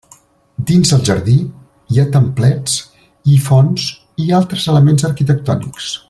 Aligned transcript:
Dins 0.69 0.93
el 0.95 1.03
jardí 1.09 1.35
hi 1.91 2.01
ha 2.03 2.07
templets 2.17 2.79
i 3.35 3.39
fonts 3.51 3.85
i 4.25 4.29
altres 4.41 4.69
elements 4.75 5.07
arquitectònics. 5.13 5.97